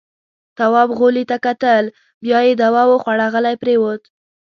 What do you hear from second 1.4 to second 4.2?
کتل. بيا يې دوا وخوړه، غلی پرېووت.